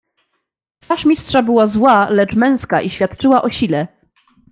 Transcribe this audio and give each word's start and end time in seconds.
"Twarz 0.79 1.05
Mistrza 1.05 1.43
była 1.43 1.67
zła, 1.67 2.09
lecz 2.09 2.33
męska 2.35 2.81
i 2.81 2.89
świadczyła 2.89 3.41
o 3.41 3.49
sile." 3.49 3.87